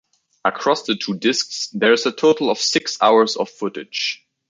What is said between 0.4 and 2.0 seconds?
Across the two discs, there